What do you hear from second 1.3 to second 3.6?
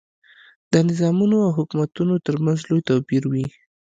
او حکومتونو ترمنځ لوی توپیر وي.